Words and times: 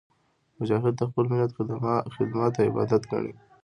مجاهد 0.59 0.93
د 0.97 1.01
خپل 1.09 1.25
ملت 1.31 1.51
خدمت 2.21 2.53
عبادت 2.67 3.01
ګڼي. 3.11 3.33